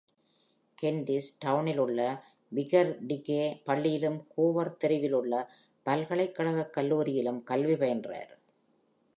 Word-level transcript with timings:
கென்டிஷ் 0.81 1.31
டவுனிலுள்ள, 1.45 2.19
பிகர்டிகே 2.55 3.61
பள்ளியிலும் 3.63 4.27
கோவர் 4.35 4.77
தெருவிலுள்ள 4.83 5.47
பல்கலைக்கழகக் 5.85 6.73
கல்லூரியிலும் 6.77 7.43
கல்வி 7.43 7.73
பயின்றார். 7.73 8.33